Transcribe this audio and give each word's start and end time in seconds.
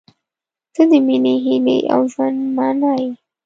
•ته 0.73 0.81
د 0.89 0.91
مینې، 1.05 1.33
هیلې، 1.45 1.77
او 1.93 2.01
ژوند 2.11 2.37
معنی 2.55 2.91
یې. 3.03 3.09